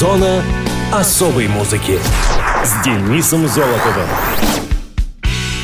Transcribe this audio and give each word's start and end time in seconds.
Зона 0.00 0.42
особой 0.90 1.46
музыки 1.46 1.98
с 2.64 2.82
Денисом 2.82 3.46
Золотовым. 3.46 4.08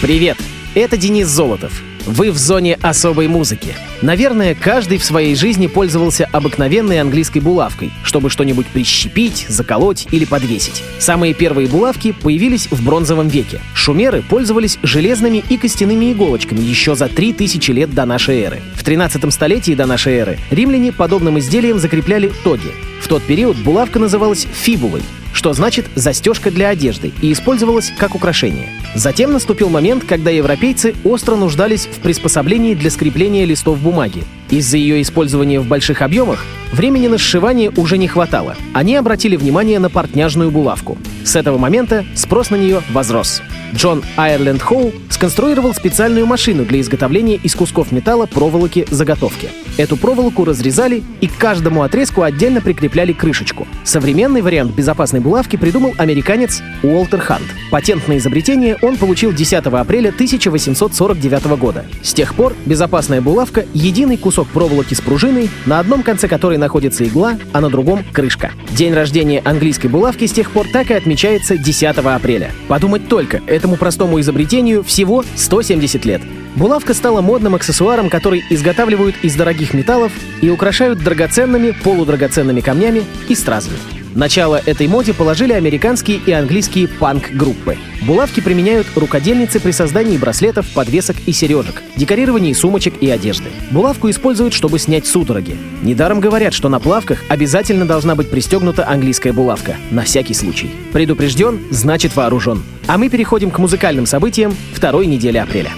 Привет, 0.03 0.37
это 0.75 0.99
Денис 0.99 1.27
Золотов. 1.27 1.73
Вы 2.07 2.31
в 2.31 2.39
зоне 2.39 2.79
особой 2.83 3.27
музыки. 3.27 3.75
Наверное, 4.01 4.55
каждый 4.55 4.99
в 4.99 5.05
своей 5.05 5.35
жизни 5.35 5.67
пользовался 5.67 6.29
обыкновенной 6.31 7.01
английской 7.01 7.41
булавкой, 7.41 7.91
чтобы 8.05 8.31
что-нибудь 8.31 8.69
прищепить, 8.69 9.45
заколоть 9.49 10.07
или 10.13 10.25
подвесить. 10.25 10.85
Самые 11.01 11.35
первые 11.35 11.67
булавки 11.67 12.13
появились 12.13 12.69
в 12.71 12.85
бронзовом 12.85 13.27
веке. 13.27 13.61
Шумеры 13.75 14.23
пользовались 14.23 14.79
железными 14.85 15.43
и 15.49 15.57
костяными 15.57 16.13
иголочками 16.13 16.61
еще 16.61 16.95
за 16.95 17.09
3000 17.09 17.73
лет 17.73 17.93
до 17.93 18.05
нашей 18.05 18.41
эры. 18.41 18.63
В 18.77 18.85
13 18.85 19.33
столетии 19.33 19.75
до 19.75 19.87
нашей 19.87 20.15
эры 20.15 20.39
римляне 20.53 20.93
подобным 20.93 21.41
изделием 21.41 21.81
закрепляли 21.81 22.31
тоги. 22.45 22.71
В 23.01 23.09
тот 23.09 23.25
период 23.25 23.57
булавка 23.57 23.99
называлась 23.99 24.47
фибулой, 24.53 25.03
что 25.37 25.53
значит 25.53 25.85
«застежка 25.95 26.51
для 26.51 26.71
одежды» 26.71 27.13
и 27.21 27.31
использовалась 27.31 27.93
как 27.99 28.15
украшение. 28.15 28.71
Затем 28.95 29.33
наступил 29.33 29.69
момент, 29.69 30.03
когда 30.03 30.31
европейцы 30.31 30.95
остро 31.05 31.37
нуждались 31.37 31.85
в 31.85 32.01
приспособлении 32.01 32.73
для 32.73 32.91
скрепления 32.91 33.45
листов 33.45 33.79
бумаги. 33.79 34.25
Из-за 34.51 34.77
ее 34.77 35.03
использования 35.03 35.61
в 35.61 35.67
больших 35.67 36.03
объемах 36.03 36.45
времени 36.73 37.09
на 37.09 37.19
сшивание 37.19 37.71
уже 37.77 37.99
не 37.99 38.09
хватало. 38.09 38.57
Они 38.73 38.97
обратили 38.97 39.37
внимание 39.37 39.79
на 39.79 39.91
портняжную 39.91 40.51
булавку. 40.51 40.99
С 41.25 41.35
этого 41.35 41.59
момента 41.59 42.05
спрос 42.15 42.51
на 42.51 42.57
нее 42.57 42.83
возрос. 42.93 43.43
Джон 43.75 44.05
Айрленд 44.17 44.63
Хоу 44.63 44.93
сконструировал 45.11 45.75
специальную 45.75 46.27
машину 46.27 46.65
для 46.65 46.81
изготовления 46.81 47.37
из 47.37 47.55
кусков 47.55 47.91
металла 47.91 48.27
проволоки 48.27 48.87
заготовки. 48.91 49.49
Эту 49.77 49.97
проволоку 49.97 50.45
разрезали 50.45 51.03
и 51.21 51.27
к 51.27 51.37
каждому 51.37 51.83
отрезку 51.83 52.23
отдельно 52.23 52.61
прикрепляли 52.61 53.13
крышечку. 53.13 53.67
Современный 53.85 54.43
вариант 54.43 54.75
безопасной 54.75 55.21
булавки 55.21 55.57
придумал 55.57 55.95
американец 55.99 56.63
Уолтер 56.83 57.21
Хант. 57.21 57.45
Патент 57.71 58.09
на 58.09 58.19
изобретение 58.19 58.77
он 58.83 58.97
получил 58.97 59.33
10 59.33 59.67
апреля 59.67 60.09
1849 60.09 61.45
года. 61.59 61.85
С 62.03 62.15
тех 62.15 62.35
пор 62.35 62.55
безопасная 62.65 63.21
булавка— 63.21 63.65
единый 63.75 64.17
кусок 64.17 64.36
проволоки 64.45 64.95
с 64.95 65.01
пружиной, 65.01 65.51
на 65.65 65.81
одном 65.81 66.03
конце 66.03 66.29
которой 66.29 66.59
находится 66.59 67.05
игла, 67.05 67.39
а 67.53 67.61
на 67.61 67.71
другом— 67.71 68.05
крышка. 68.13 68.53
День 68.71 68.95
рождения 68.95 69.41
английской 69.45 69.89
булавки 69.89 70.27
с 70.27 70.33
тех 70.33 70.51
пор 70.51 70.67
так 70.73 70.91
и 70.91 70.95
отмечается 70.95 71.57
10 71.57 71.99
апреля. 71.99 72.53
Подумать 72.69 73.09
только, 73.09 73.43
этому 73.47 73.77
простому 73.77 74.21
изобретению 74.21 74.83
всего 74.83 75.25
170 75.37 76.05
лет. 76.05 76.23
Булавка 76.57 76.95
стала 76.95 77.21
модным 77.21 77.55
аксессуаром, 77.55 78.09
который 78.09 78.43
изготавливают 78.49 79.17
из 79.23 79.35
дорогих 79.35 79.75
металлов 79.75 80.13
и 80.41 80.49
украшают 80.49 80.99
драгоценными, 80.99 81.73
полудрагоценными 81.85 82.63
камнями 82.63 83.05
и 83.29 83.35
стразами. 83.35 83.96
Начало 84.17 84.63
этой 84.65 84.89
моде 84.89 85.13
положили 85.13 85.53
американские 85.53 86.19
и 86.25 86.33
английские 86.33 86.89
панк-группы. 86.89 87.77
Булавки 88.01 88.41
применяют 88.41 88.87
рукодельницы 88.97 89.61
при 89.61 89.73
создании 89.73 90.17
браслетов, 90.17 90.67
подвесок 90.73 91.17
и 91.27 91.33
сережек, 91.33 91.83
декорировании 91.97 92.55
сумочек 92.55 92.95
и 93.03 93.11
одежды. 93.11 93.51
Булавку 93.71 94.09
используют, 94.09 94.55
чтобы 94.55 94.79
снять 94.79 95.07
судороги. 95.07 95.55
Недаром 95.83 96.21
говорят, 96.21 96.55
что 96.55 96.71
на 96.71 96.81
плавках 96.81 97.25
обязательно 97.29 97.85
должна 97.85 98.15
быть 98.15 98.31
пристегнута 98.31 98.89
английская 98.89 99.35
булавка, 99.35 99.77
на 99.91 100.05
всякий 100.05 100.33
случай. 100.33 100.71
Предупрежден, 100.95 101.61
значит 101.71 102.17
вооружен. 102.17 102.63
А 102.87 102.97
мы 102.97 103.11
переходим 103.11 103.51
к 103.51 103.59
музыкальным 103.59 104.07
событиям 104.07 104.57
второй 104.73 105.05
недели 105.05 105.37
апреля. 105.37 105.73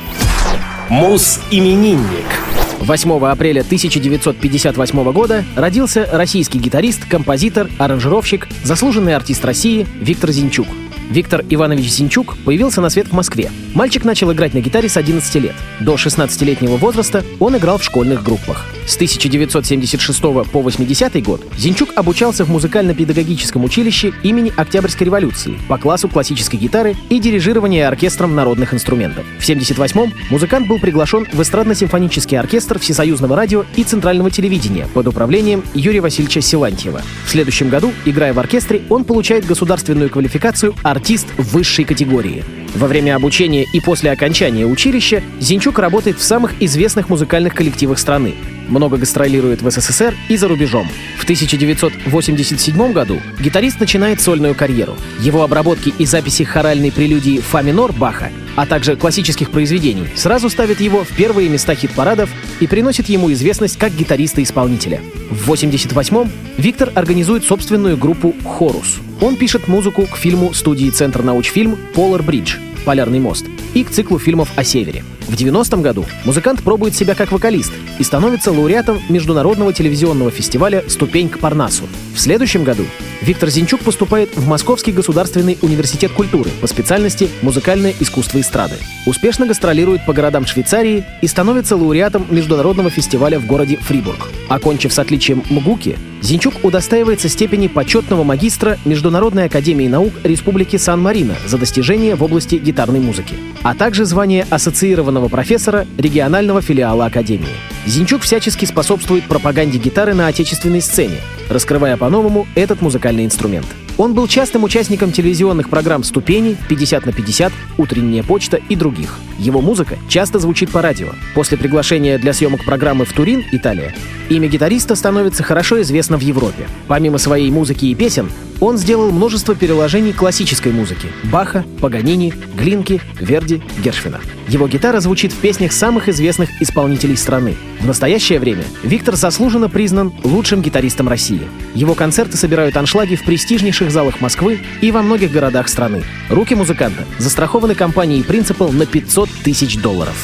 Мус-именинник. 0.89 2.58
8 2.81 3.27
апреля 3.27 3.61
1958 3.61 5.13
года 5.13 5.45
родился 5.57 6.09
российский 6.13 6.59
гитарист, 6.59 7.05
композитор, 7.07 7.69
аранжировщик, 7.79 8.49
заслуженный 8.65 9.15
артист 9.15 9.45
России 9.45 9.87
Виктор 10.01 10.31
Зинчук. 10.31 10.67
Виктор 11.11 11.43
Иванович 11.49 11.91
Зинчук 11.91 12.37
появился 12.45 12.81
на 12.81 12.91
свет 12.91 13.09
в 13.09 13.13
Москве. 13.13 13.51
Мальчик 13.79 14.05
начал 14.05 14.33
играть 14.33 14.55
на 14.55 14.59
гитаре 14.59 14.89
с 14.89 14.97
11 14.97 15.35
лет. 15.37 15.55
До 15.79 15.95
16-летнего 15.95 16.77
возраста 16.79 17.25
он 17.39 17.57
играл 17.57 17.79
в 17.79 17.85
школьных 17.85 18.25
группах. 18.25 18.67
С 18.89 18.97
1976 18.97 20.21
по 20.21 20.63
80 20.63 21.23
год 21.23 21.45
Зинчук 21.57 21.91
обучался 21.95 22.45
в 22.45 22.51
музыкально-педагогическом 22.51 23.63
училище 23.63 24.13
имени 24.25 24.53
Октябрьской 24.57 25.05
революции 25.05 25.57
по 25.69 25.79
классу 25.79 26.09
классической 26.09 26.57
гитары 26.57 26.97
и 27.09 27.21
дирижирования 27.21 27.87
оркестром 27.87 28.35
народных 28.35 28.75
инструментов. 28.75 29.25
В 29.39 29.49
1978-м 29.49 30.13
музыкант 30.29 30.67
был 30.67 30.81
приглашен 30.81 31.29
в 31.33 31.41
эстрадно-симфонический 31.41 32.37
оркестр 32.37 32.81
Всесоюзного 32.81 33.37
радио 33.37 33.65
и 33.77 33.85
Центрального 33.85 34.33
телевидения 34.33 34.89
под 34.93 35.07
управлением 35.07 35.63
Юрия 35.75 36.01
Васильевича 36.01 36.41
Силантьева. 36.41 37.01
В 37.27 37.31
следующем 37.31 37.69
году, 37.69 37.93
играя 38.07 38.33
в 38.33 38.41
оркестре, 38.41 38.83
он 38.89 39.05
получает 39.05 39.47
государственную 39.47 40.11
квалификацию 40.11 40.75
артист 40.83 41.29
высшей 41.37 41.85
категории. 41.85 42.45
Во 42.79 42.87
время 42.87 43.17
обучения 43.17 43.65
и 43.65 43.81
после 43.81 44.13
окончания 44.13 44.65
училища 44.65 45.21
Зинчук 45.41 45.81
работает 45.81 46.19
в 46.19 46.23
самых 46.23 46.63
известных 46.63 47.09
музыкальных 47.09 47.53
коллективах 47.53 47.99
страны. 47.99 48.37
Много 48.69 48.99
гастролирует 48.99 49.63
в 49.63 49.69
СССР 49.69 50.15
и 50.29 50.37
за 50.37 50.47
рубежом. 50.47 50.89
В 51.19 51.25
1987 51.25 52.93
году 52.93 53.19
гитарист 53.41 53.81
начинает 53.81 54.21
сольную 54.21 54.55
карьеру. 54.55 54.95
Его 55.19 55.43
обработки 55.43 55.93
и 55.99 56.07
записи 56.07 56.45
хоральной 56.45 56.93
прелюдии 56.93 57.41
«Фа 57.41 57.63
минор» 57.63 57.93
Баха, 57.93 58.31
а 58.55 58.65
также 58.65 58.95
классических 58.95 59.51
произведений, 59.51 60.07
сразу 60.15 60.49
ставят 60.49 60.81
его 60.81 61.03
в 61.03 61.09
первые 61.09 61.49
места 61.49 61.75
хит-парадов 61.75 62.31
и 62.61 62.69
приносит 62.69 63.09
ему 63.09 63.33
известность 63.33 63.77
как 63.77 63.93
гитариста-исполнителя. 63.93 65.01
В 65.31 65.51
1988-м 65.51 66.31
Виктор 66.59 66.93
организует 66.95 67.45
собственную 67.45 67.97
группу 67.97 68.37
«Хорус». 68.45 68.99
Он 69.21 69.35
пишет 69.35 69.67
музыку 69.67 70.07
к 70.07 70.17
фильму 70.17 70.55
студии 70.55 70.91
Центр 70.91 71.25
научфильм 71.25 71.77
«Polar 71.97 72.25
Bridge» 72.25 72.68
«Полярный 72.89 73.21
мост» 73.21 73.58
к 73.85 73.91
циклу 73.91 74.19
фильмов 74.19 74.51
о 74.57 74.65
Севере. 74.65 75.05
В 75.29 75.35
90-м 75.35 75.83
году 75.83 76.07
музыкант 76.25 76.63
пробует 76.63 76.95
себя 76.95 77.15
как 77.15 77.33
вокалист 77.33 77.73
и 77.99 78.03
становится 78.03 78.51
лауреатом 78.51 78.99
международного 79.09 79.73
телевизионного 79.73 80.31
фестиваля 80.31 80.83
«Ступень 80.89 81.29
к 81.29 81.39
Парнасу». 81.39 81.85
В 82.15 82.21
следующем 82.21 82.65
году 82.65 82.85
Виктор 83.21 83.51
Зинчук 83.51 83.81
поступает 83.81 84.35
в 84.37 84.47
Московский 84.47 84.93
государственный 84.93 85.59
университет 85.61 86.13
культуры 86.13 86.51
по 86.61 86.67
специальности 86.67 87.29
«Музыкальное 87.43 87.95
искусство 88.01 88.41
эстрады». 88.41 88.77
Успешно 89.07 89.47
гастролирует 89.47 90.07
по 90.07 90.13
городам 90.13 90.47
Швейцарии 90.47 91.05
и 91.21 91.27
становится 91.27 91.77
лауреатом 91.77 92.27
международного 92.31 92.91
фестиваля 92.91 93.39
в 93.39 93.47
городе 93.47 93.77
Фрибург. 93.77 94.29
Окончив 94.49 94.93
с 94.93 94.99
отличием 94.99 95.43
МГУКи, 95.51 95.99
Зинчук 96.21 96.55
удостаивается 96.65 97.29
степени 97.29 97.69
почетного 97.69 98.25
магистра 98.25 98.79
Международной 98.85 99.45
академии 99.45 99.87
наук 99.87 100.13
Республики 100.25 100.77
Сан-Марино 100.77 101.37
за 101.47 101.59
достижения 101.59 102.17
в 102.17 102.23
области 102.25 102.57
гитарной 102.57 103.01
музыки, 103.01 103.35
а 103.69 103.75
также 103.75 104.07
звание 104.07 104.47
ассоциированного 104.49 105.29
профессора 105.29 105.87
регионального 105.99 106.63
филиала 106.63 107.05
Академии. 107.05 107.55
Зинчук 107.85 108.23
всячески 108.23 108.65
способствует 108.65 109.25
пропаганде 109.25 109.77
гитары 109.77 110.15
на 110.15 110.27
отечественной 110.27 110.81
сцене, 110.81 111.19
раскрывая 111.51 111.99
по-новому 111.99 112.47
этот 112.55 112.81
музыкальный 112.81 113.27
инструмент. 113.27 113.67
Он 113.99 114.15
был 114.15 114.27
частым 114.27 114.65
участником 114.65 115.13
телевизионных 115.13 115.69
программ 115.69 116.03
«Ступени», 116.03 116.57
«50 116.71 117.05
на 117.05 117.11
50», 117.11 117.53
«Утренняя 117.77 118.23
почта» 118.23 118.57
и 118.57 118.75
других. 118.75 119.19
Его 119.39 119.61
музыка 119.61 119.99
часто 120.09 120.39
звучит 120.39 120.71
по 120.71 120.81
радио. 120.81 121.09
После 121.35 121.59
приглашения 121.59 122.17
для 122.17 122.33
съемок 122.33 122.65
программы 122.65 123.05
в 123.05 123.13
Турин, 123.13 123.45
Италия, 123.53 123.95
имя 124.31 124.49
гитариста 124.49 124.95
становится 124.95 125.43
хорошо 125.43 125.83
известно 125.83 126.17
в 126.17 126.23
Европе. 126.23 126.69
Помимо 126.87 127.19
своей 127.19 127.51
музыки 127.51 127.85
и 127.85 127.95
песен, 127.95 128.31
он 128.61 128.77
сделал 128.77 129.11
множество 129.11 129.55
переложений 129.55 130.13
классической 130.13 130.73
музыки— 130.73 131.09
Баха, 131.25 131.65
Паганини, 131.81 132.35
Глинки, 132.57 133.01
Верди, 133.21 133.63
Гершвина. 133.83 134.21
Его 134.49 134.67
гитара 134.67 135.01
звучит 135.01 135.33
в 135.33 135.37
песнях 135.37 135.73
самых 135.73 136.09
известных 136.09 136.49
исполнителей 136.61 137.17
страны. 137.17 137.57
В 137.81 137.87
настоящее 137.87 138.41
время 138.41 138.65
Виктор 138.83 139.15
заслуженно 139.15 139.69
признан 139.69 140.13
лучшим 140.25 140.63
гитаристом 140.63 141.09
России. 141.09 141.43
Его 141.75 141.95
концерты 141.95 142.37
собирают 142.37 142.77
аншлаги 142.77 143.15
в 143.15 143.25
престижнейших 143.25 143.91
залах 143.91 144.21
Москвы 144.21 144.59
и 144.81 144.91
во 144.91 145.03
многих 145.03 145.31
городах 145.31 145.69
страны. 145.69 146.03
Руки 146.31 146.55
музыканта 146.55 147.05
застрахованы 147.19 147.75
компанией 147.75 148.23
«Принципал» 148.23 148.73
на 148.73 148.87
500 148.87 149.29
тысяч 149.45 149.77
долларов. 149.81 150.17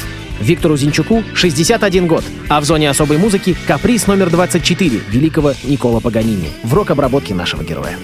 Виктору 0.45 0.77
Зинчуку 0.77 1.25
61 1.35 2.07
год, 2.07 2.23
а 2.49 2.61
в 2.61 2.65
зоне 2.65 2.91
особой 2.91 3.17
музыки 3.17 3.57
каприз 3.67 4.07
номер 4.07 4.31
24 4.31 5.01
великого 5.09 5.55
Никола 5.65 6.01
Паганини 6.01 6.51
в 6.63 6.75
рок-обработке 6.75 7.35
нашего 7.35 7.63
героя. 7.65 7.97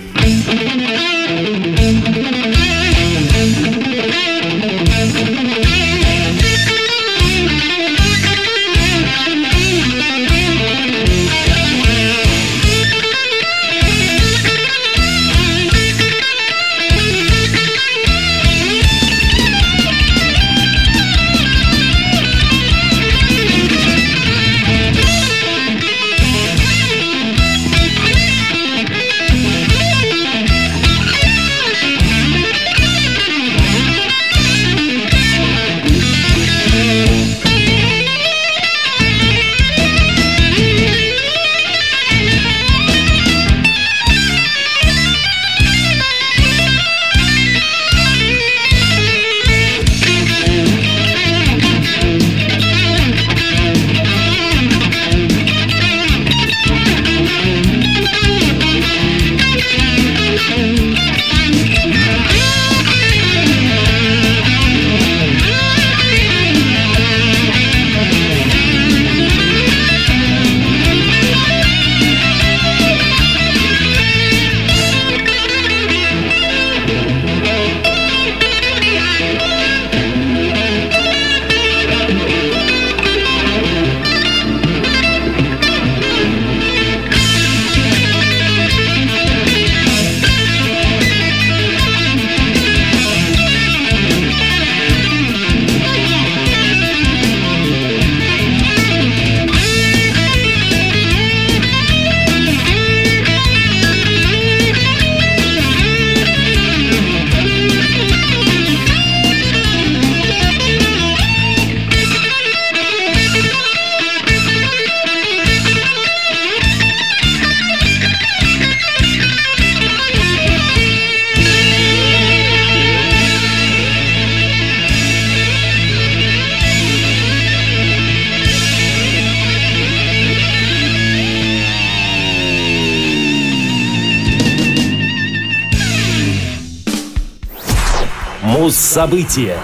Муз-события. 138.70 139.56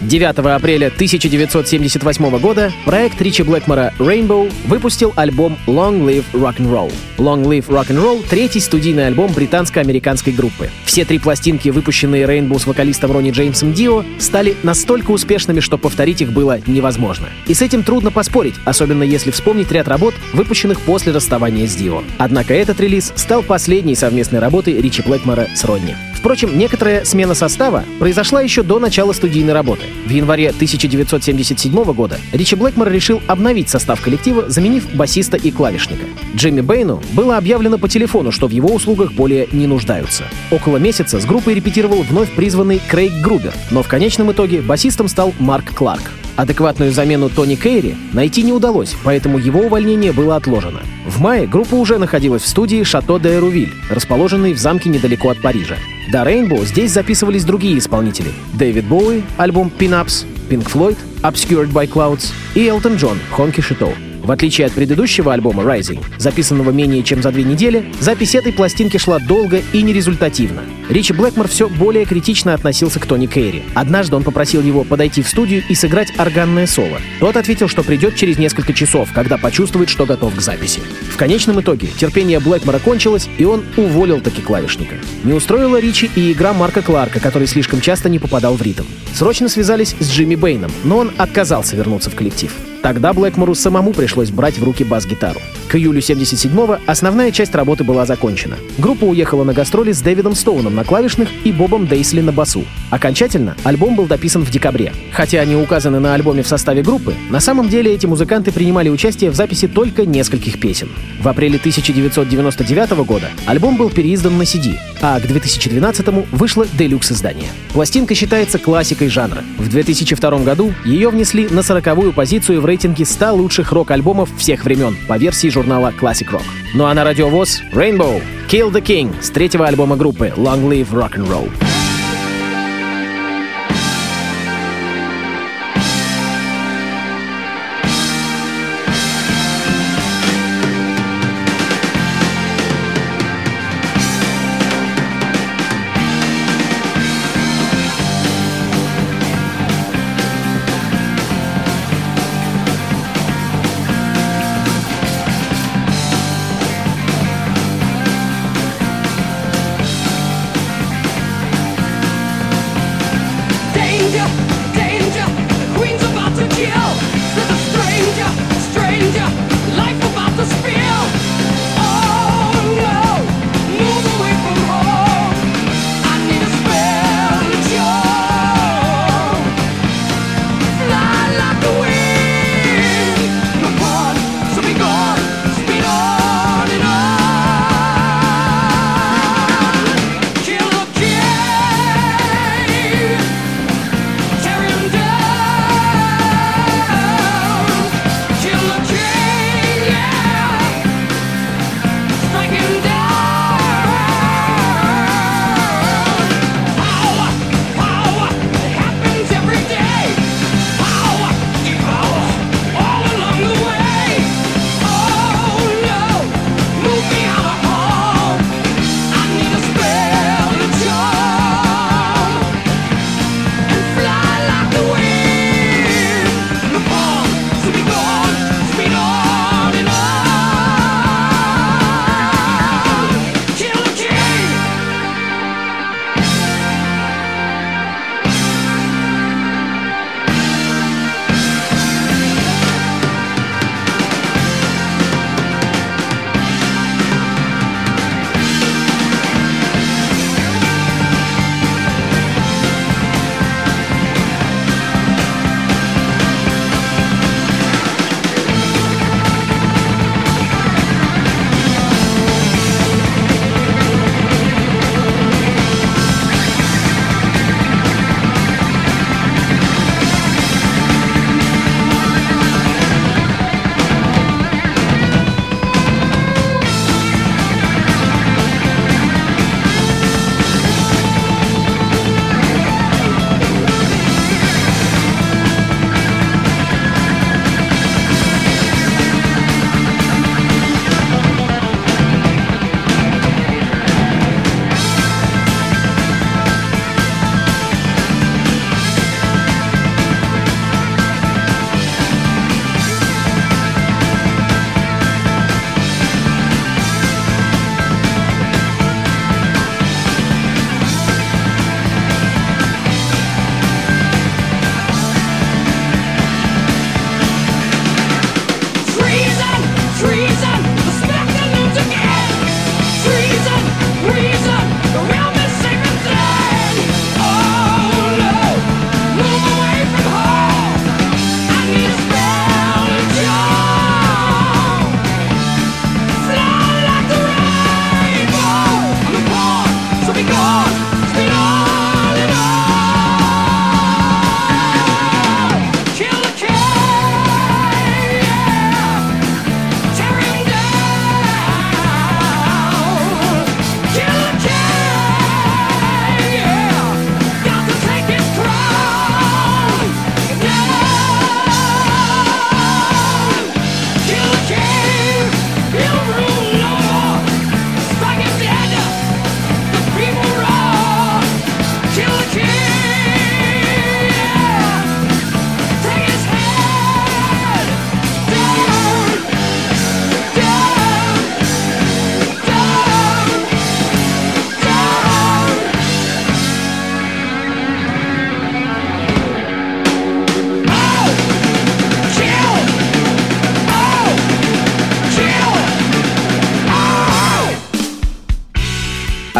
9 0.00 0.38
апреля 0.38 0.86
1978 0.86 2.38
года 2.38 2.72
проект 2.86 3.20
Ричи 3.20 3.42
Блэкмора 3.42 3.92
Rainbow 3.98 4.50
выпустил 4.66 5.12
альбом 5.14 5.58
Long 5.66 6.02
Live 6.06 6.24
Rock 6.32 6.56
and 6.56 6.72
Roll. 6.72 6.90
Long 7.18 7.44
Live 7.44 7.66
Rock 7.66 7.88
and 7.88 8.02
Roll— 8.02 8.24
третий 8.30 8.60
студийный 8.60 9.08
альбом 9.08 9.30
британско-американской 9.30 10.32
группы. 10.32 10.70
Все 10.86 11.04
три 11.04 11.18
пластинки, 11.18 11.68
выпущенные 11.68 12.24
Rainbow 12.24 12.58
с 12.58 12.66
вокалистом 12.66 13.12
Ронни 13.12 13.30
Джеймсом 13.30 13.74
Дио, 13.74 14.04
стали 14.18 14.56
настолько 14.62 15.10
успешными, 15.10 15.60
что 15.60 15.76
повторить 15.76 16.22
их 16.22 16.32
было 16.32 16.58
невозможно. 16.66 17.28
И 17.46 17.52
с 17.52 17.60
этим 17.60 17.82
трудно 17.82 18.10
поспорить, 18.10 18.54
особенно 18.64 19.02
если 19.02 19.32
вспомнить 19.32 19.70
ряд 19.70 19.86
работ, 19.86 20.14
выпущенных 20.32 20.80
после 20.80 21.12
расставания 21.12 21.66
с 21.66 21.74
Дио. 21.74 22.02
Однако 22.16 22.54
этот 22.54 22.80
релиз 22.80 23.12
стал 23.16 23.42
последней 23.42 23.94
совместной 23.94 24.38
работой 24.38 24.80
Ричи 24.80 25.02
Блэкмора 25.02 25.48
с 25.54 25.62
Ронни. 25.64 25.94
Впрочем, 26.24 26.56
некоторая 26.56 27.04
смена 27.04 27.34
состава 27.34 27.84
произошла 27.98 28.40
еще 28.40 28.62
до 28.62 28.78
начала 28.78 29.12
студийной 29.12 29.52
работы. 29.52 29.82
В 30.06 30.08
январе 30.08 30.48
1977 30.48 31.92
года 31.92 32.18
Ричи 32.32 32.56
Блэкмор 32.56 32.90
решил 32.90 33.20
обновить 33.26 33.68
состав 33.68 34.00
коллектива, 34.00 34.48
заменив 34.48 34.90
басиста 34.94 35.36
и 35.36 35.50
клавишника. 35.50 36.06
Джимми 36.34 36.62
Бэйну 36.62 37.02
было 37.12 37.36
объявлено 37.36 37.76
по 37.76 37.90
телефону, 37.90 38.32
что 38.32 38.46
в 38.46 38.52
его 38.52 38.72
услугах 38.74 39.12
более 39.12 39.48
не 39.52 39.66
нуждаются. 39.66 40.24
Около 40.50 40.78
месяца 40.78 41.20
с 41.20 41.26
группой 41.26 41.52
репетировал 41.52 42.00
вновь 42.00 42.34
призванный 42.34 42.80
Крейг 42.88 43.12
Грубер, 43.20 43.52
но 43.70 43.82
в 43.82 43.88
конечном 43.88 44.32
итоге 44.32 44.62
басистом 44.62 45.08
стал 45.08 45.34
Марк 45.38 45.74
Кларк. 45.74 46.10
Адекватную 46.36 46.90
замену 46.90 47.28
Тони 47.28 47.54
Кейри 47.54 47.96
найти 48.12 48.42
не 48.42 48.52
удалось, 48.52 48.96
поэтому 49.04 49.38
его 49.38 49.60
увольнение 49.60 50.12
было 50.12 50.36
отложено. 50.36 50.80
В 51.06 51.20
мае 51.20 51.46
группа 51.46 51.76
уже 51.76 51.98
находилась 51.98 52.42
в 52.42 52.48
студии 52.48 52.82
«Шато 52.82 53.18
де 53.18 53.34
Эрувиль», 53.34 53.72
расположенной 53.88 54.52
в 54.52 54.58
замке 54.58 54.88
недалеко 54.88 55.30
от 55.30 55.40
Парижа. 55.40 55.76
До 56.10 56.18
Rainbow 56.22 56.64
здесь 56.66 56.90
записывались 56.90 57.44
другие 57.44 57.78
исполнители. 57.78 58.30
Дэвид 58.54 58.84
Боуи, 58.84 59.22
альбом 59.36 59.70
Pin-Ups, 59.78 60.26
Pink 60.50 60.64
Floyd, 60.64 60.96
Obscured 61.22 61.72
by 61.72 61.88
Clouds 61.88 62.32
и 62.54 62.66
Элтон 62.66 62.96
Джон, 62.96 63.18
Honky 63.36 63.62
Шито. 63.62 63.92
В 64.24 64.30
отличие 64.30 64.66
от 64.66 64.72
предыдущего 64.72 65.34
альбома 65.34 65.62
Rising, 65.62 66.02
записанного 66.16 66.70
менее 66.70 67.02
чем 67.02 67.22
за 67.22 67.30
две 67.30 67.44
недели, 67.44 67.92
запись 68.00 68.34
этой 68.34 68.54
пластинки 68.54 68.96
шла 68.96 69.18
долго 69.18 69.60
и 69.74 69.82
нерезультативно. 69.82 70.62
Ричи 70.88 71.12
Блэкмор 71.12 71.46
все 71.46 71.68
более 71.68 72.06
критично 72.06 72.54
относился 72.54 73.00
к 73.00 73.06
Тони 73.06 73.26
Кейри. 73.26 73.64
Однажды 73.74 74.16
он 74.16 74.22
попросил 74.22 74.62
его 74.62 74.82
подойти 74.82 75.22
в 75.22 75.28
студию 75.28 75.62
и 75.68 75.74
сыграть 75.74 76.08
органное 76.16 76.66
соло. 76.66 77.00
Тот 77.20 77.36
ответил, 77.36 77.68
что 77.68 77.82
придет 77.82 78.16
через 78.16 78.38
несколько 78.38 78.72
часов, 78.72 79.12
когда 79.12 79.36
почувствует, 79.36 79.90
что 79.90 80.06
готов 80.06 80.34
к 80.34 80.40
записи. 80.40 80.80
В 81.10 81.18
конечном 81.18 81.60
итоге 81.60 81.88
терпение 81.88 82.40
Блэкмора 82.40 82.78
кончилось, 82.78 83.28
и 83.36 83.44
он 83.44 83.62
уволил 83.76 84.22
таки 84.22 84.40
клавишника. 84.40 84.96
Не 85.24 85.34
устроила 85.34 85.78
Ричи 85.78 86.10
и 86.16 86.32
игра 86.32 86.54
Марка 86.54 86.80
Кларка, 86.80 87.20
который 87.20 87.46
слишком 87.46 87.82
часто 87.82 88.08
не 88.08 88.18
попадал 88.18 88.54
в 88.54 88.62
ритм. 88.62 88.84
Срочно 89.12 89.50
связались 89.50 89.94
с 90.00 90.10
Джимми 90.10 90.34
Бэйном, 90.34 90.72
но 90.82 90.96
он 90.96 91.12
отказался 91.18 91.76
вернуться 91.76 92.08
в 92.08 92.14
коллектив. 92.14 92.50
Тогда 92.84 93.14
Блэкмору 93.14 93.54
самому 93.54 93.94
пришлось 93.94 94.28
брать 94.28 94.58
в 94.58 94.62
руки 94.62 94.84
бас-гитару. 94.84 95.40
К 95.68 95.76
июлю 95.76 96.00
77-го 96.00 96.76
основная 96.86 97.32
часть 97.32 97.54
работы 97.54 97.82
была 97.82 98.04
закончена. 98.04 98.56
Группа 98.76 99.04
уехала 99.04 99.42
на 99.42 99.54
гастроли 99.54 99.92
с 99.92 100.02
Дэвидом 100.02 100.34
Стоуном 100.34 100.74
на 100.74 100.84
клавишных 100.84 101.30
и 101.44 101.50
Бобом 101.50 101.86
Дейсли 101.86 102.20
на 102.20 102.30
басу. 102.30 102.62
Окончательно 102.90 103.56
альбом 103.64 103.96
был 103.96 104.04
дописан 104.04 104.44
в 104.44 104.50
декабре. 104.50 104.92
Хотя 105.12 105.40
они 105.40 105.56
указаны 105.56 105.98
на 105.98 106.12
альбоме 106.12 106.42
в 106.42 106.46
составе 106.46 106.82
группы, 106.82 107.14
на 107.30 107.40
самом 107.40 107.70
деле 107.70 107.90
эти 107.90 108.04
музыканты 108.04 108.52
принимали 108.52 108.90
участие 108.90 109.30
в 109.30 109.34
записи 109.34 109.66
только 109.66 110.04
нескольких 110.04 110.60
песен. 110.60 110.90
В 111.22 111.28
апреле 111.28 111.56
1999 111.56 112.90
года 113.06 113.30
альбом 113.46 113.78
был 113.78 113.88
переиздан 113.88 114.36
на 114.36 114.42
CD, 114.42 114.76
а 115.00 115.18
к 115.18 115.26
2012 115.26 116.06
вышло 116.32 116.66
делюкс-издание. 116.66 117.48
Пластинка 117.72 118.14
считается 118.14 118.58
классикой 118.58 119.08
жанра. 119.08 119.42
В 119.56 119.70
2002 119.70 120.38
году 120.40 120.74
ее 120.84 121.08
внесли 121.08 121.48
на 121.48 121.60
40-ю 121.60 122.12
позицию 122.12 122.60
в 122.60 122.66
рейтинге 122.74 123.04
100 123.04 123.34
лучших 123.36 123.70
рок-альбомов 123.70 124.28
всех 124.36 124.64
времен 124.64 124.96
по 125.06 125.16
версии 125.16 125.46
журнала 125.46 125.92
Classic 125.96 126.28
Rock. 126.28 126.42
Ну 126.74 126.86
а 126.86 126.94
на 126.94 127.04
радиовоз 127.04 127.62
Rainbow 127.72 128.20
Kill 128.48 128.72
the 128.72 128.82
King 128.82 129.14
с 129.22 129.30
третьего 129.30 129.68
альбома 129.68 129.96
группы 129.96 130.32
Long 130.36 130.68
Live 130.68 130.90
Rock 130.90 131.16
and 131.16 131.28
Roll. 131.28 131.73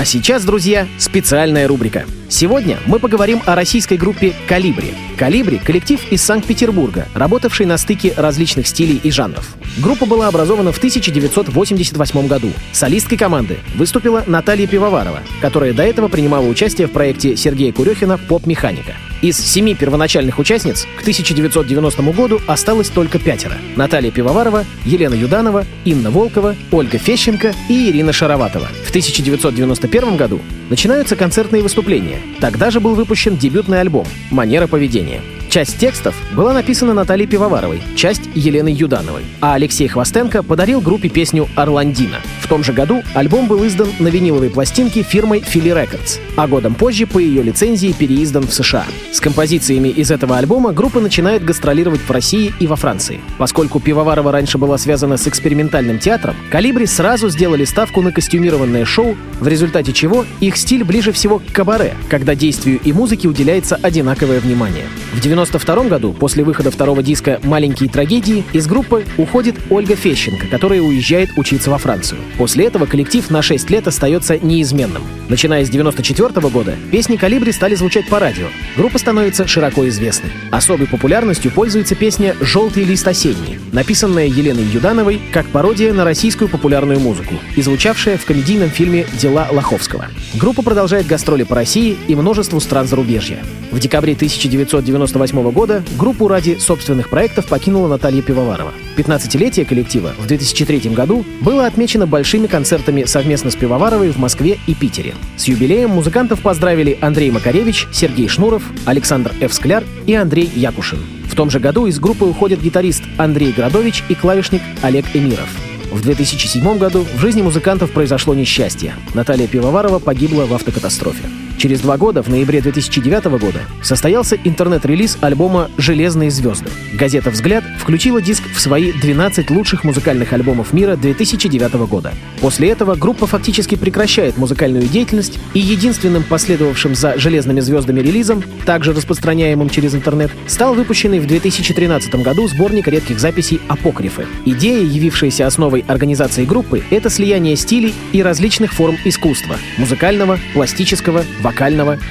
А 0.05 0.07
сейчас, 0.07 0.45
друзья, 0.45 0.87
специальная 0.99 1.67
рубрика. 1.67 2.05
Сегодня 2.29 2.79
мы 2.85 2.99
поговорим 2.99 3.41
о 3.47 3.55
российской 3.55 3.97
группе 3.97 4.35
«Калибри». 4.47 4.93
«Калибри»— 5.17 5.59
коллектив 5.65 5.99
из 6.13 6.23
Санкт-Петербурга, 6.23 7.09
работавший 7.15 7.65
на 7.65 7.79
стыке 7.79 8.13
различных 8.15 8.67
стилей 8.67 9.01
и 9.03 9.11
жанров. 9.11 9.57
Группа 9.79 10.05
была 10.05 10.29
образована 10.29 10.73
в 10.73 10.77
1988 10.77 12.27
году. 12.27 12.51
Солисткой 12.73 13.17
команды 13.17 13.61
выступила 13.77 14.23
Наталья 14.27 14.67
Пивоварова, 14.67 15.21
которая 15.41 15.73
до 15.73 15.85
этого 15.85 16.09
принимала 16.09 16.45
участие 16.45 16.87
в 16.87 16.93
проекте 16.93 17.35
Сергея 17.35 17.73
Курехина 17.73 18.19
«Поп-механика». 18.19 18.93
Из 19.25 19.39
семи 19.39 19.75
первоначальных 19.75 20.39
участниц 20.39 20.87
к 20.99 21.01
1990 21.01 22.03
году 22.13 22.43
осталось 22.47 22.91
только 22.91 23.19
пятеро. 23.19 23.55
Наталья 23.75 24.11
Пивоварова, 24.11 24.67
Елена 24.85 25.15
Юданова, 25.15 25.65
Инна 25.87 26.11
Волкова, 26.11 26.55
Ольга 26.71 26.99
Фещенко 26.99 27.55
и 27.71 27.89
Ирина 27.89 28.13
Шароватова. 28.13 28.67
В 28.85 28.91
1991 28.91 30.19
году 30.19 30.43
начинаются 30.69 31.17
концертные 31.17 31.63
выступления. 31.63 32.19
Тогда 32.39 32.71
же 32.71 32.81
был 32.81 32.95
выпущен 32.95 33.39
дебютный 33.39 33.81
альбом 33.81 34.07
«Манера 34.31 34.67
поведения». 34.67 35.23
Часть 35.49 35.79
текстов 35.79 36.15
была 36.37 36.53
написана 36.53 36.93
Натальей 36.93 37.27
Пивоваровой, 37.27 37.81
часть— 37.97 38.29
Еленой 38.35 38.75
Юдановой, 38.75 39.23
а 39.41 39.55
Алексей 39.55 39.89
Хвостенко 39.89 40.43
подарил 40.43 40.83
группе 40.83 41.09
песню 41.09 41.49
«Орландина». 41.57 42.21
В 42.45 42.47
том 42.47 42.63
же 42.63 42.75
году 42.75 43.03
альбом 43.15 43.49
был 43.49 43.67
издан 43.67 43.89
на 43.99 44.09
виниловой 44.09 44.51
пластинке 44.51 45.03
фирмой 45.03 45.41
Philly 45.41 45.73
Records, 45.73 46.21
а 46.37 46.47
годом 46.47 46.75
позже 46.75 47.07
по 47.07 47.19
ее 47.19 47.43
лицензии 47.43 47.95
переиздан 47.99 48.47
в 48.47 48.53
США. 48.53 48.85
С 49.13 49.19
композициями 49.19 49.89
из 49.89 50.11
этого 50.11 50.37
альбома 50.37 50.75
группа 50.75 51.01
начинает 51.01 51.43
гастролировать 51.43 52.03
в 52.03 52.11
России 52.11 52.53
и 52.61 52.67
во 52.67 52.77
Франции. 52.77 53.23
Поскольку 53.39 53.81
Пивоварова 53.81 54.31
раньше 54.31 54.59
была 54.59 54.77
связана 54.77 55.17
с 55.17 55.27
экспериментальным 55.27 55.99
театром, 55.99 56.37
Калибри 56.51 56.85
сразу 56.85 57.31
сделали 57.31 57.65
ставку 57.65 58.03
на 58.03 58.13
костюмированное 58.13 58.85
шоу, 58.85 59.17
в 59.41 59.49
результате 59.49 59.95
чего 59.95 60.27
их 60.41 60.59
стиль 60.59 60.85
ближе 60.85 61.13
всего 61.13 61.39
к 61.39 61.47
кабаре, 61.47 61.95
когда 62.11 62.35
действию 62.35 62.79
и 62.85 62.93
музыке 62.93 63.27
уделяется 63.27 63.77
одинаковое 63.77 64.41
внимание. 64.41 64.85
В 65.15 65.21
1992 65.21 65.85
году, 65.85 66.13
после 66.13 66.45
выхода 66.45 66.71
второго 66.71 67.03
диска 67.03 67.41
«Маленькие 67.43 67.89
трагедии», 67.89 68.45
из 68.53 68.67
группы 68.67 69.07
уходит 69.17 69.57
Ольга 69.71 69.97
Фещенко, 69.97 70.47
которая 70.49 70.83
уезжает 70.83 71.31
учиться 71.39 71.71
во 71.71 71.79
Францию. 71.79 72.21
После 72.39 72.67
этого 72.67 72.87
коллектив 72.87 73.31
на 73.31 73.43
6 73.43 73.71
лет 73.71 73.87
остается 73.87 74.39
неизменным. 74.39 75.03
Начиная 75.29 75.65
с 75.65 75.69
1994 75.69 76.49
года, 76.53 76.75
песни 76.91 77.17
«Калибри» 77.17 77.53
стали 77.53 77.75
звучать 77.75 78.09
по 78.09 78.19
радио. 78.19 78.47
Группа 78.77 78.99
становится 78.99 79.47
широко 79.47 79.89
известной. 79.89 80.31
Особой 80.51 80.87
популярностью 80.87 81.51
пользуется 81.51 81.95
песня 81.95 82.35
«Желтый 82.41 82.85
лист 82.85 83.07
осенний», 83.07 83.59
написанная 83.73 84.27
Еленой 84.27 84.65
Юдановой 84.65 85.21
как 85.33 85.47
пародия 85.47 85.93
на 85.93 86.05
российскую 86.05 86.49
популярную 86.49 87.01
музыку 87.01 87.35
и 87.57 87.63
звучавшая 87.63 88.19
в 88.19 88.25
комедийном 88.25 88.69
фильме 88.69 89.07
«Дела 89.19 89.49
Лоховского». 89.51 90.07
Группа 90.35 90.63
продолжает 90.63 91.07
гастроли 91.07 91.45
по 91.45 91.55
России 91.55 91.97
и 92.09 92.15
множеству 92.15 92.61
стран 92.61 92.87
зарубежья. 92.87 93.39
В 93.71 93.79
декабре 93.79 94.15
1998 94.15 95.51
года 95.51 95.83
группу 95.99 96.29
ради 96.29 96.59
собственных 96.59 97.09
проектов 97.09 97.47
покинула 97.47 97.89
Наталья 97.89 98.23
Пивоварова. 98.23 98.73
15-летие 98.97 99.65
коллектива 99.65 100.13
в 100.19 100.27
2003 100.27 100.91
году 100.91 101.25
было 101.41 101.67
отмечено 101.67 102.07
большими 102.25 102.47
концертами 102.47 103.05
совместно 103.05 103.51
с 103.51 103.55
Пивоваровой 103.55 104.11
в 104.11 104.17
Москве 104.17 104.59
и 104.67 104.75
Питере. 104.75 105.15
С 105.37 105.45
юбилеем 105.45 105.91
музыкантов 105.91 106.41
поздравили 106.41 106.97
Андрей 107.03 107.31
Макаревич, 107.31 107.87
Сергей 107.93 108.29
Шнуров, 108.29 108.63
Александр 108.87 109.35
Ф. 109.43 109.53
Скляр 109.53 109.85
и 110.07 110.15
Андрей 110.15 110.51
Якушин. 110.57 111.01
В 111.27 111.35
том 111.35 111.51
же 111.51 111.61
году 111.61 111.85
из 111.85 112.01
группы 112.01 112.25
уходят 112.25 112.63
гитарист 112.63 113.03
Андрей 113.19 113.53
Градович 113.53 114.05
и 114.09 114.15
клавишник 114.15 114.63
Олег 114.81 115.05
Эмиров. 115.13 115.51
В 115.93 116.01
2007 116.01 116.79
году 116.79 117.05
в 117.15 117.21
жизни 117.21 117.43
музыкантов 117.43 117.91
произошло 117.91 118.33
несчастье. 118.33 118.95
Наталья 119.13 119.47
Пивоварова 119.47 119.99
погибла 119.99 120.47
в 120.47 120.55
автокатастрофе. 120.55 121.29
Через 121.65 121.81
два 121.81 121.97
года, 121.97 122.23
в 122.23 122.29
ноябре 122.29 122.61
2009 122.61 123.25
года, 123.41 123.61
состоялся 123.83 124.37
интернет-релиз 124.37 125.17
альбома 125.23 125.71
«Железные 125.79 126.31
звезды». 126.31 126.69
Газета 126.93 127.31
«Взгляд» 127.31 127.65
включила 127.81 128.21
диск 128.21 128.43
в 128.55 128.61
свои 128.61 128.93
12 128.93 129.49
лучших 129.49 129.83
музыкальных 129.83 130.35
альбомов 130.35 130.75
мира 130.75 130.95
2009 130.97 131.73
года. 131.89 132.13
После 132.43 132.69
этого 132.69 132.97
группа 132.97 133.27
фактически 133.27 133.77
прекращает 133.77 134.37
музыкальную 134.37 134.87
деятельность, 134.89 135.39
и 135.55 135.59
единственным 135.59 136.23
последовавшим 136.25 136.95
за 136.95 137.19
«Железными 137.19 137.61
звездами» 137.61 138.01
релизом, 138.01 138.45
также 138.67 138.93
распространяемым 138.93 139.71
через 139.71 139.95
интернет, 139.95 140.33
стал 140.47 140.75
выпущенный 140.75 141.19
в 141.19 141.27
2013 141.27 142.15
году 142.17 142.47
сборник 142.47 142.89
редких 142.89 143.19
записей 143.19 143.63
«Апокрифы». 143.69 144.27
Идея, 144.45 144.85
явившаяся 144.85 145.47
основой 145.47 145.83
организации 145.89 146.45
группы, 146.45 146.83
это 146.91 147.09
слияние 147.09 147.57
стилей 147.57 147.95
и 148.13 148.23
различных 148.23 148.75
форм 148.75 148.99
искусства— 149.07 149.57
музыкального, 149.79 150.39
пластического, 150.53 151.25
вокального, 151.41 151.54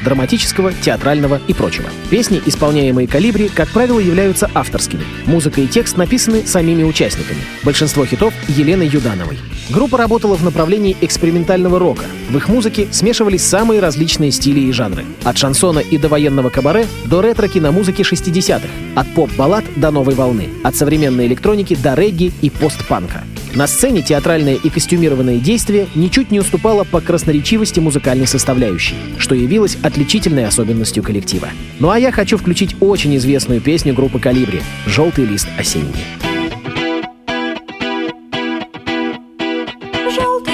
драматического, 0.03 0.73
театрального 0.73 1.39
и 1.47 1.53
прочего. 1.53 1.89
Песни, 2.09 2.41
исполняемые 2.45 3.07
«Калибри», 3.07 3.49
как 3.49 3.69
правило, 3.69 3.99
являются 3.99 4.49
авторскими. 4.53 5.03
Музыка 5.25 5.61
и 5.61 5.67
текст 5.67 5.97
написаны 5.97 6.45
самими 6.45 6.83
участниками. 6.83 7.39
Большинство 7.63 8.05
хитов— 8.05 8.33
Еленой 8.47 8.87
Юдановой. 8.87 9.37
Группа 9.69 9.97
работала 9.97 10.35
в 10.35 10.43
направлении 10.43 10.97
экспериментального 11.01 11.79
рока. 11.79 12.05
В 12.29 12.37
их 12.37 12.49
музыке 12.49 12.87
смешивались 12.91 13.43
самые 13.43 13.79
различные 13.79 14.31
стили 14.31 14.59
и 14.59 14.71
жанры. 14.71 15.05
От 15.23 15.37
шансона 15.37 15.79
и 15.79 15.97
довоенного 15.97 16.49
кабаре 16.49 16.85
до 17.05 17.21
ретро-киномузыки 17.21 18.01
60-х. 18.01 18.67
От 18.95 19.07
поп-баллад 19.13 19.63
до 19.75 19.91
новой 19.91 20.15
волны. 20.15 20.49
От 20.63 20.75
современной 20.75 21.27
электроники 21.27 21.75
до 21.75 21.93
регги 21.93 22.31
и 22.41 22.49
постпанка. 22.49 23.23
На 23.55 23.67
сцене 23.67 24.01
театральное 24.01 24.55
и 24.55 24.69
костюмированное 24.69 25.37
действие 25.37 25.87
ничуть 25.93 26.31
не 26.31 26.39
уступало 26.39 26.85
по 26.85 27.01
красноречивости 27.01 27.79
музыкальной 27.79 28.25
составляющей, 28.25 28.95
что 29.19 29.35
явилось 29.35 29.77
отличительной 29.83 30.47
особенностью 30.47 31.03
коллектива. 31.03 31.49
Ну 31.79 31.91
а 31.91 31.99
я 31.99 32.11
хочу 32.11 32.37
включить 32.37 32.75
очень 32.79 33.15
известную 33.17 33.61
песню 33.61 33.93
группы 33.93 34.19
«Калибри» 34.19 34.61
«Желтый 34.87 35.25
лист 35.25 35.47
осенний». 35.55 36.03
Желтый 40.15 40.53